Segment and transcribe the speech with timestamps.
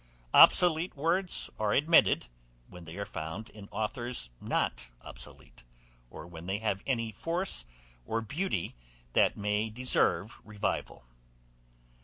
[0.33, 2.25] Obsolete words are admitted,
[2.67, 5.63] when they are found in authours not obsolete,
[6.09, 7.65] or when they have any force
[8.03, 8.73] or beauty
[9.13, 11.05] that may deserve revival.